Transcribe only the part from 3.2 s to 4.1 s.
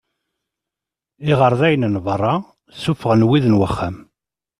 wid n uxxam.